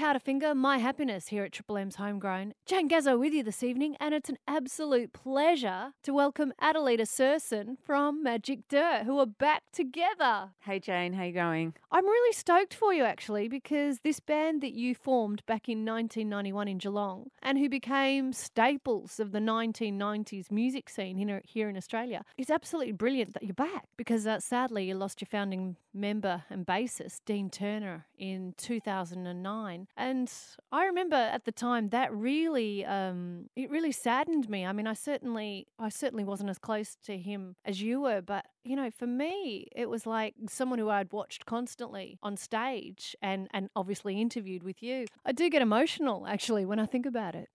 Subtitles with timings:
[0.00, 2.54] Powderfinger, My Happiness here at Triple M's Homegrown.
[2.64, 7.76] Jane Gazzo with you this evening, and it's an absolute pleasure to welcome Adalita Srsen
[7.84, 10.52] from Magic Dirt, who are back together.
[10.60, 11.74] Hey Jane, how you going?
[11.92, 16.68] I'm really stoked for you actually because this band that you formed back in 1991
[16.68, 22.24] in Geelong and who became staples of the 1990s music scene here, here in Australia,
[22.38, 26.64] it's absolutely brilliant that you're back because uh, sadly you lost your founding member and
[26.64, 29.88] bassist, Dean Turner, in 2009.
[29.96, 30.32] And
[30.72, 34.64] I remember at the time that really, um, it really saddened me.
[34.64, 38.46] I mean, I certainly, I certainly wasn't as close to him as you were, but
[38.64, 43.48] you know, for me, it was like someone who I'd watched constantly on stage and,
[43.52, 45.06] and obviously interviewed with you.
[45.24, 47.48] I do get emotional actually when I think about it.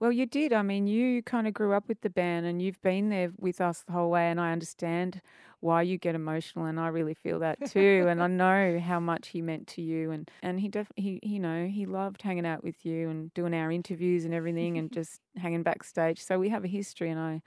[0.00, 0.54] Well, you did.
[0.54, 3.60] I mean, you kind of grew up with the band and you've been there with
[3.60, 4.30] us the whole way.
[4.30, 5.20] And I understand
[5.60, 6.64] why you get emotional.
[6.64, 8.06] And I really feel that too.
[8.08, 10.10] and I know how much he meant to you.
[10.10, 13.52] And, and he definitely, he, you know, he loved hanging out with you and doing
[13.52, 16.24] our interviews and everything and just hanging backstage.
[16.24, 17.42] So we have a history and I,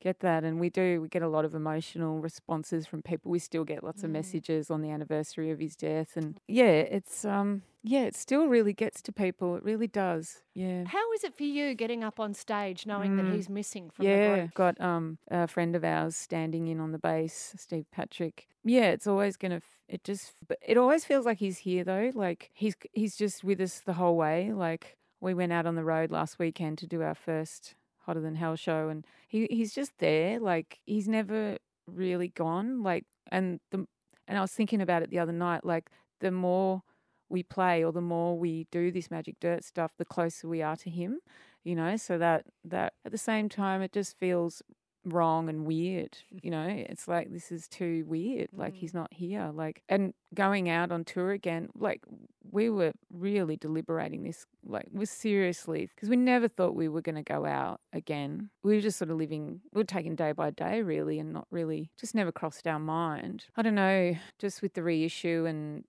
[0.00, 3.38] get that and we do we get a lot of emotional responses from people we
[3.38, 4.04] still get lots mm.
[4.04, 8.46] of messages on the anniversary of his death and yeah it's um yeah it still
[8.46, 12.20] really gets to people it really does yeah how is it for you getting up
[12.20, 13.24] on stage knowing mm.
[13.24, 14.54] that he's missing from yeah the group?
[14.54, 19.06] got um a friend of ours standing in on the bass steve patrick yeah it's
[19.06, 20.32] always gonna it just
[20.66, 24.16] it always feels like he's here though like he's he's just with us the whole
[24.16, 27.74] way like we went out on the road last weekend to do our first
[28.06, 33.04] hotter than hell show and he he's just there like he's never really gone like
[33.30, 33.86] and the
[34.28, 35.90] and I was thinking about it the other night like
[36.20, 36.82] the more
[37.28, 40.76] we play or the more we do this magic dirt stuff the closer we are
[40.76, 41.18] to him
[41.64, 44.62] you know so that that at the same time it just feels
[45.06, 46.18] wrong and weird.
[46.30, 48.48] You know, it's like this is too weird.
[48.52, 48.96] Like he's mm.
[48.96, 49.50] not here.
[49.54, 51.70] Like and going out on tour again.
[51.78, 52.02] Like
[52.50, 54.46] we were really deliberating this.
[54.64, 58.50] Like we seriously because we never thought we were going to go out again.
[58.62, 59.60] We were just sort of living.
[59.72, 63.44] We were taking day by day really, and not really just never crossed our mind.
[63.56, 64.16] I don't know.
[64.38, 65.84] Just with the reissue and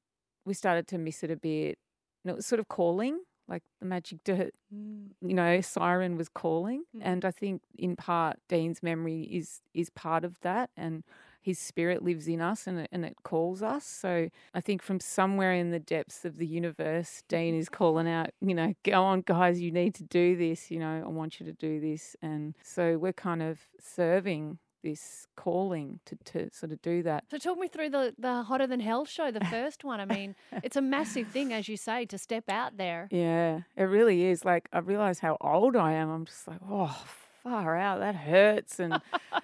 [0.45, 1.77] we started to miss it a bit.
[2.23, 5.07] And it was sort of calling like the magic dirt, mm.
[5.21, 6.83] you know, siren was calling.
[6.95, 7.01] Mm.
[7.03, 11.03] And I think in part Dean's memory is is part of that and
[11.47, 13.85] his spirit lives in us and it, and it calls us.
[13.85, 18.31] So I think from somewhere in the depths of the universe, Dean is calling out,
[18.41, 20.69] you know, go on, guys, you need to do this.
[20.69, 22.17] You know, I want you to do this.
[22.21, 27.23] And so we're kind of serving this calling to, to sort of do that.
[27.31, 30.01] So talk me through the, the Hotter Than Hell show, the first one.
[30.01, 33.07] I mean, it's a massive thing, as you say, to step out there.
[33.09, 34.43] Yeah, it really is.
[34.43, 36.09] Like, I realize how old I am.
[36.09, 37.05] I'm just like, oh,
[37.47, 37.99] far out.
[37.99, 38.79] That hurts.
[38.79, 38.93] And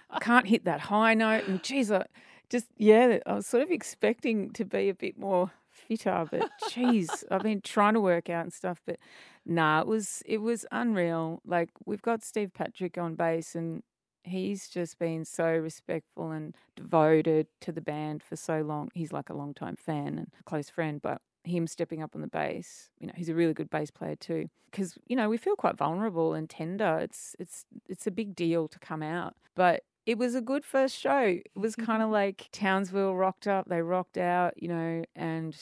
[0.09, 1.47] I can't hit that high note.
[1.47, 2.05] And geez, I
[2.49, 7.23] just, yeah, I was sort of expecting to be a bit more fitter, but geez,
[7.31, 8.97] I've been trying to work out and stuff, but
[9.45, 11.41] nah, it was it was unreal.
[11.45, 13.83] Like we've got Steve Patrick on bass and
[14.23, 18.89] he's just been so respectful and devoted to the band for so long.
[18.93, 22.27] He's like a long time fan and close friend, but him stepping up on the
[22.27, 24.49] bass, you know, he's a really good bass player too.
[24.71, 26.97] Because you know we feel quite vulnerable and tender.
[26.99, 30.97] It's it's it's a big deal to come out, but it was a good first
[30.97, 31.19] show.
[31.19, 31.85] It was mm-hmm.
[31.85, 33.69] kind of like Townsville rocked up.
[33.69, 35.55] They rocked out, you know, and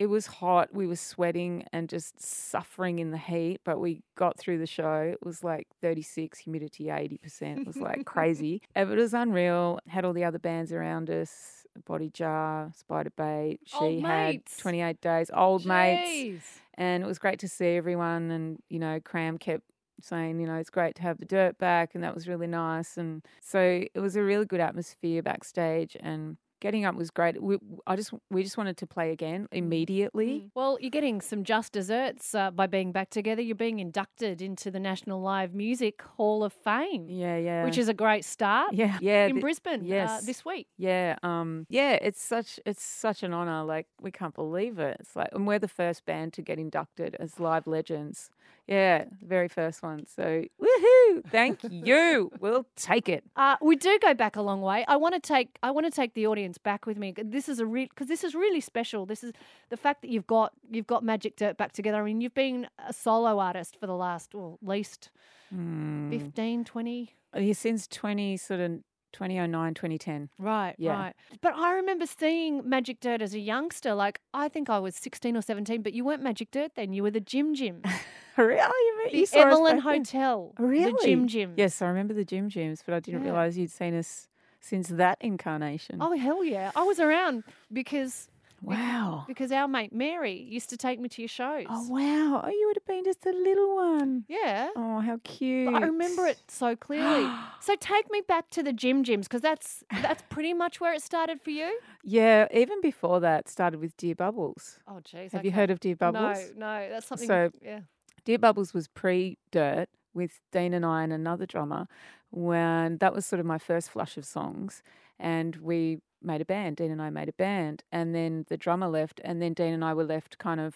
[0.00, 0.70] it was hot.
[0.72, 5.12] We were sweating and just suffering in the heat, but we got through the show.
[5.12, 7.58] It was like 36, humidity 80%.
[7.58, 8.62] It was like crazy.
[8.74, 9.78] It was unreal.
[9.86, 11.66] Had all the other bands around us.
[11.84, 13.58] Body Jar, Spiderbait.
[13.64, 14.56] She old had mates.
[14.58, 15.66] 28 days, old Jeez.
[15.66, 16.60] mates.
[16.74, 18.30] And it was great to see everyone.
[18.30, 19.64] And, you know, Kram kept
[20.00, 21.94] saying, you know, it's great to have the dirt back.
[21.94, 22.96] And that was really nice.
[22.96, 25.96] And so it was a really good atmosphere backstage.
[26.00, 27.42] And getting up was great.
[27.42, 29.58] We, I just we just wanted to play again mm.
[29.58, 30.44] immediately.
[30.44, 30.50] Mm.
[30.54, 33.42] Well, you're getting some just desserts uh, by being back together.
[33.42, 37.06] You're being inducted into the National Live Music Hall of Fame.
[37.08, 38.74] Yeah, yeah, which is a great start.
[38.74, 39.80] Yeah, yeah, in Brisbane.
[39.80, 40.68] Uh, yes, uh, this week.
[40.76, 41.92] Yeah, um, yeah.
[41.92, 43.64] It's such it's such an honor.
[43.64, 44.98] Like we can't believe it.
[45.00, 48.30] It's like, and we're the first band to get inducted as live legends.
[48.66, 50.06] Yeah, very first one.
[50.06, 51.30] So woohoo!
[51.30, 52.30] Thank you.
[52.40, 53.24] we'll take it.
[53.36, 54.84] Uh, we do go back a long way.
[54.86, 57.14] I want to take I want to take the audience back with me.
[57.16, 59.06] This is a real because this is really special.
[59.06, 59.32] This is
[59.70, 62.00] the fact that you've got you've got Magic Dirt back together.
[62.00, 65.10] I mean, you've been a solo artist for the last well, at least
[65.54, 66.10] mm.
[66.10, 68.80] 15, 20 yeah, since 20 sort of
[69.12, 70.28] 2009, 2010.
[70.38, 70.92] Right, yeah.
[70.92, 71.14] right.
[71.40, 73.94] But I remember seeing Magic Dirt as a youngster.
[73.94, 76.92] Like, I think I was 16 or 17, but you weren't Magic Dirt then.
[76.92, 77.82] You were the Jim Jim.
[78.36, 79.18] really?
[79.18, 80.54] You the Evelyn Hotel.
[80.58, 80.92] Really?
[80.92, 81.54] The Jim Jim.
[81.56, 83.30] Yes, I remember the Jim Jims, but I didn't yeah.
[83.30, 84.28] realise you'd seen us
[84.60, 85.98] since that incarnation.
[86.00, 86.70] Oh, hell yeah.
[86.76, 88.28] I was around because
[88.62, 89.24] Wow.
[89.26, 91.66] because our mate Mary used to take me to your oh, shows.
[91.68, 92.42] Oh wow.
[92.44, 94.24] Oh, you would have been just a little one.
[94.28, 94.68] Yeah.
[94.76, 95.72] Oh, how cute.
[95.72, 97.30] But I remember it so clearly.
[97.60, 101.02] so take me back to the Jim Jims because that's that's pretty much where it
[101.02, 101.78] started for you.
[102.04, 104.80] yeah, even before that, started with Dear Bubbles.
[104.86, 105.32] Oh, jeez.
[105.32, 106.52] Have you heard of Dear Bubbles?
[106.56, 107.28] No, no, that's something.
[107.28, 107.80] So- yeah.
[108.24, 111.86] Dear Bubbles was pre Dirt with Dean and I and another drummer.
[112.30, 114.82] When that was sort of my first flush of songs,
[115.18, 116.76] and we made a band.
[116.76, 119.84] Dean and I made a band, and then the drummer left, and then Dean and
[119.84, 120.74] I were left kind of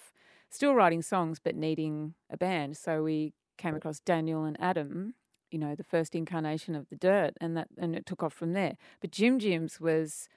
[0.51, 2.77] still writing songs but needing a band.
[2.77, 5.15] So we came across Daniel and Adam.
[5.51, 8.55] You know, the first incarnation of the Dirt, and that and it took off from
[8.55, 8.77] there.
[9.01, 10.29] But Jim Jims was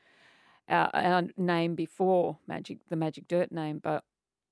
[0.69, 4.03] our, our name before Magic, the Magic Dirt name, but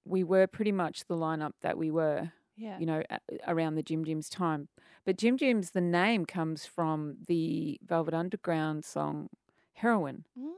[0.06, 2.80] we were pretty much the lineup that we were Yeah.
[2.80, 3.04] you know,
[3.48, 4.69] around the Jim Jim's time.
[5.06, 9.30] But Jim Jim's, the name comes from the Velvet Underground song
[9.75, 10.25] Heroin.
[10.39, 10.51] Mm.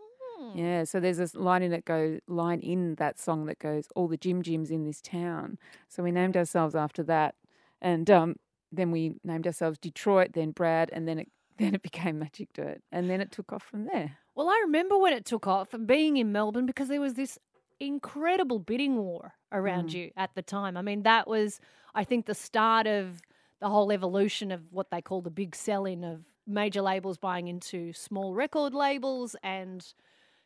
[0.55, 4.07] Yeah, so there's this line in it go line in that song that goes, All
[4.07, 5.57] the Jim Jims in this town.
[5.87, 7.35] So we named ourselves after that.
[7.81, 8.35] And um,
[8.71, 12.81] then we named ourselves Detroit, then Brad, and then it then it became Magic Dirt.
[12.91, 14.17] And then it took off from there.
[14.35, 17.39] Well, I remember when it took off being in Melbourne because there was this
[17.79, 19.93] incredible bidding war around Mm.
[19.93, 20.77] you at the time.
[20.77, 21.59] I mean, that was,
[21.95, 23.21] I think, the start of
[23.59, 27.93] the whole evolution of what they call the big sell-in of major labels buying into
[27.93, 29.93] small record labels and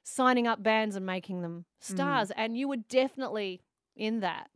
[0.03, 1.94] signing up bands and making them mm.
[1.94, 2.31] stars.
[2.31, 3.62] And you were definitely
[3.95, 4.50] in that.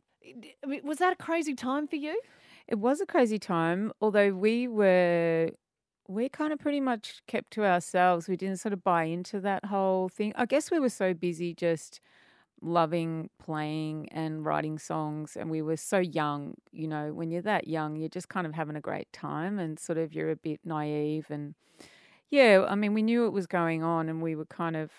[0.62, 2.20] I mean, was that a crazy time for you?
[2.66, 5.50] It was a crazy time, although we were
[6.08, 8.28] we kind of pretty much kept to ourselves.
[8.28, 10.32] We didn't sort of buy into that whole thing.
[10.36, 12.00] I guess we were so busy just
[12.62, 17.68] loving playing and writing songs and we were so young, you know, when you're that
[17.68, 20.60] young, you're just kind of having a great time and sort of you're a bit
[20.64, 21.54] naive and
[22.28, 24.90] yeah, I mean, we knew it was going on and we were kind of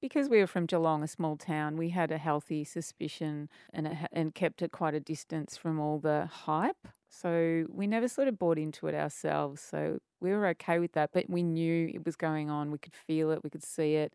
[0.00, 3.96] because we were from Geelong, a small town, we had a healthy suspicion and it,
[4.12, 6.86] and kept at quite a distance from all the hype.
[7.08, 9.60] So we never sort of bought into it ourselves.
[9.60, 12.70] So we were okay with that, but we knew it was going on.
[12.70, 14.12] We could feel it, we could see it,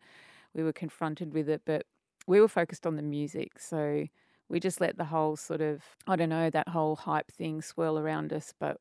[0.54, 1.84] we were confronted with it, but
[2.26, 3.58] we were focused on the music.
[3.58, 4.06] So
[4.48, 7.98] we just let the whole sort of, I don't know, that whole hype thing swirl
[7.98, 8.78] around us, but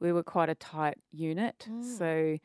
[0.00, 1.68] we were quite a tight unit.
[1.68, 1.98] Mm.
[1.98, 2.38] So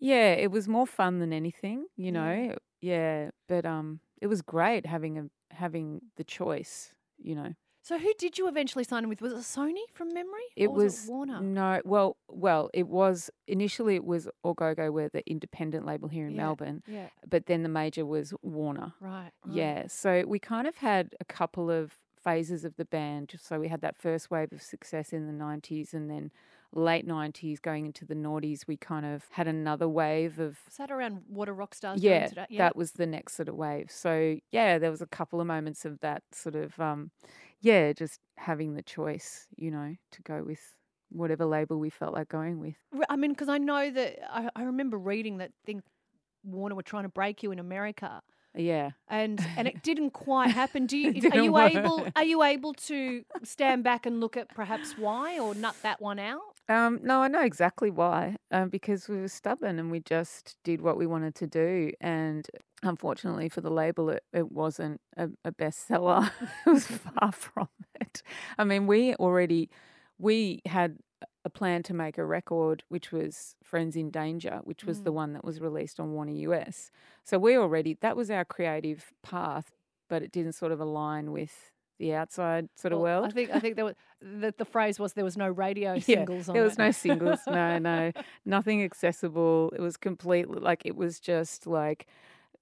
[0.00, 2.12] yeah, it was more fun than anything, you Yeah.
[2.12, 2.56] know.
[2.80, 7.54] Yeah, but um it was great having a having the choice, you know.
[7.82, 9.22] So who did you eventually sign with?
[9.22, 10.42] Was it Sony from memory?
[10.56, 11.40] It or was, it Warner.
[11.40, 16.08] No, well, well, it was initially it was Au Go Go, were the independent label
[16.08, 16.42] here in Yeah.
[16.42, 17.08] Melbourne, Yeah.
[17.28, 18.92] but then the major was Warner.
[19.00, 19.30] Right.
[19.44, 19.54] right.
[19.54, 23.32] Yeah, so we kind of had a couple of phases of the band.
[23.40, 26.30] So we had that first wave of success in the 90s, and then
[26.72, 30.58] late 90s going into the noughties, we kind of had another wave of.
[30.66, 33.56] Was that around What Are Rock Stars Doing Yeah, that was the next sort of
[33.56, 33.90] wave.
[33.90, 37.10] So yeah, there was a couple of moments of that sort of, um,
[37.60, 40.60] yeah, just having the choice, you know, to go with
[41.10, 42.76] whatever label we felt like going with.
[43.08, 45.82] I mean, because I know that I, I remember reading that think
[46.44, 48.22] Warner were trying to break you in America,
[48.54, 48.90] Yeah.
[49.08, 50.86] and and it didn't quite happen.
[50.86, 51.74] Do you are you work.
[51.74, 56.00] able are you able to stand back and look at perhaps why or nut that
[56.00, 56.40] one out?
[56.70, 58.36] Um, no, I know exactly why.
[58.52, 61.90] Um, because we were stubborn and we just did what we wanted to do.
[62.00, 62.46] And
[62.84, 66.30] unfortunately for the label, it, it wasn't a, a bestseller.
[66.66, 67.68] it was far from
[68.00, 68.22] it.
[68.56, 69.68] I mean, we already
[70.18, 70.98] we had
[71.44, 75.14] a plan to make a record, which was Friends in Danger, which was the Mm.
[75.14, 76.90] one that was released on Warner US.
[77.24, 79.72] So we already that was our creative path,
[80.08, 83.26] but it didn't sort of align with the outside sort of Well, world.
[83.26, 86.24] I think I think there was the, the phrase was there was no radio Yeah,
[86.24, 86.78] singles on there was it.
[86.78, 87.40] no singles.
[87.46, 88.10] No, no,
[88.44, 89.72] nothing accessible.
[89.76, 92.06] It was completely like it was just like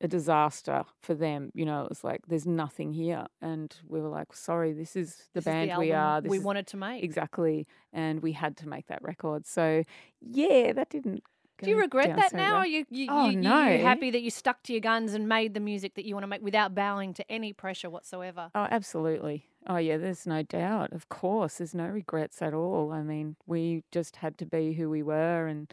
[0.01, 1.51] a disaster for them.
[1.55, 5.17] You know, it was like there's nothing here, and we were like, sorry, this is
[5.35, 6.21] the This is band we are.
[6.21, 7.03] This we is wanted to make.
[7.03, 9.47] exactly, and we had to make that record.
[9.47, 9.83] So
[10.21, 11.23] yeah, that didn't.
[11.67, 12.53] Do you regret that so now?
[12.53, 12.61] well.
[12.63, 13.67] Are you you, Oh, you, no.
[13.67, 16.23] you happy that you stuck to your guns and made the music that you want
[16.25, 18.51] to make without bowing to any pressure whatsoever?
[18.55, 19.47] Oh, absolutely.
[19.67, 20.93] Oh, yeah, there's no doubt.
[20.93, 22.93] Of course, there's no regrets at all.
[22.93, 25.47] I mean, we just had to be who we were.
[25.47, 25.73] And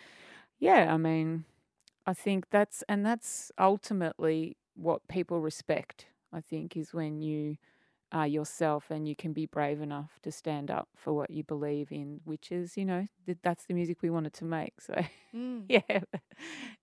[0.59, 1.45] yeah, I mean,
[2.05, 7.57] I think that's, and that's ultimately what people respect, I think, is when you
[8.11, 11.91] are yourself and you can be brave enough to stand up for what you believe
[11.91, 14.79] in, which is, you know, th- that's the music we wanted to make.
[14.81, 14.93] So
[15.35, 15.65] Mm.
[15.67, 15.99] yeah,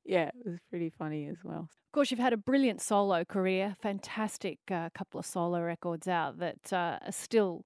[0.05, 1.61] yeah, it was pretty funny as well.
[1.71, 6.38] Of course, you've had a brilliant solo career, fantastic uh, couple of solo records out
[6.38, 7.64] that uh, are still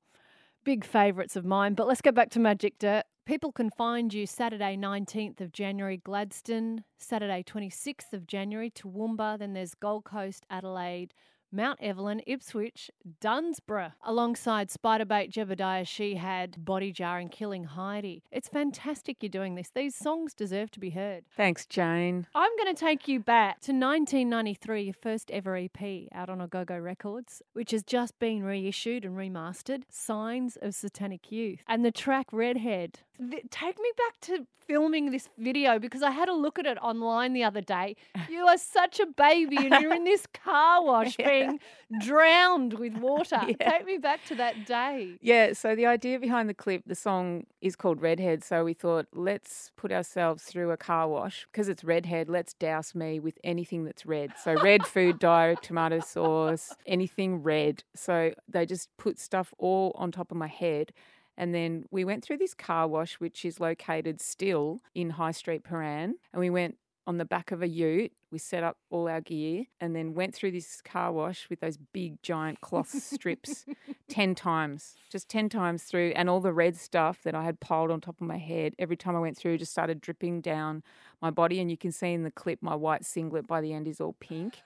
[0.65, 1.75] big favourites of mine.
[1.75, 3.05] But let's go back to Magic Dirt.
[3.25, 9.53] People can find you Saturday 19th of January, Gladstone, Saturday 26th of January, Toowoomba, then
[9.53, 11.13] there's Gold Coast, Adelaide,
[11.57, 13.93] Mount Evelyn, Ipswich, Dunsborough.
[14.05, 18.23] Alongside Spiderbait Jebediah, Shihad Body Jar and Killing Heidi.
[18.31, 19.71] It's fantastic you're doing this.
[19.75, 21.25] These songs deserve to be heard.
[21.35, 22.27] Thanks, Jane.
[22.35, 26.47] I'm going to take you back to 1993, your first ever EP out on Au
[26.47, 31.61] Go Go Records, which has just been reissued and remastered Signs of Satanic Youth.
[31.67, 33.01] And the track Redhead.
[33.19, 36.77] Th- Take me back to filming this video because I had a look at it
[36.83, 37.97] online the other day.
[38.29, 41.29] You are such a baby and you're in this car wash Yeah.
[41.31, 41.61] being
[42.01, 43.41] drowned with water.
[43.61, 43.71] Yeah.
[43.71, 45.17] Take me back to that day.
[45.21, 48.43] Yeah, so the idea behind the clip, the song is called Redhead.
[48.45, 52.29] So we thought, let's put ourselves through a car wash because it's Redhead.
[52.29, 54.33] Let's douse me with anything that's red.
[54.43, 57.85] So red food dye, tomato sauce, anything red.
[57.95, 60.93] So they just put stuff all on top of my head.
[61.37, 65.63] And then we went through this car wash, which is located still in High Street,
[65.65, 66.13] Prahran.
[66.33, 68.13] And we went on the back of a ute.
[68.33, 71.77] We set up all our gear and then went through this car wash with those
[71.77, 73.65] big giant cloth strips
[74.09, 76.13] 10 times, just 10 times through.
[76.17, 78.97] And all the red stuff that I had piled on top of my head, every
[78.97, 80.83] time I went through, just started dripping down
[81.23, 81.61] my body.
[81.61, 84.17] And you can see in the clip, my white singlet by the end is all
[84.19, 84.61] pink.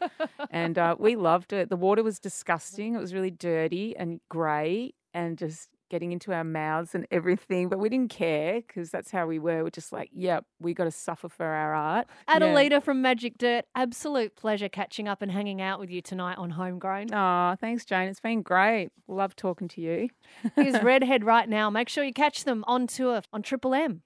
[0.51, 1.69] and uh, we loved it.
[1.69, 2.95] The water was disgusting.
[2.95, 7.69] It was really dirty and grey and just getting into our mouths and everything.
[7.69, 9.65] But we didn't care because that's how we were.
[9.65, 12.07] We're just like, yep, we got to suffer for our art.
[12.29, 12.39] Yeah.
[12.39, 16.51] Adalita from Magic Dirt, absolute pleasure catching up and hanging out with you tonight on
[16.51, 17.13] Homegrown.
[17.13, 18.09] Oh, thanks, Jane.
[18.09, 18.91] It's been great.
[19.09, 20.09] Love talking to you.
[20.55, 21.69] Here's Redhead right now.
[21.69, 23.99] Make sure you catch them on tour on Triple M.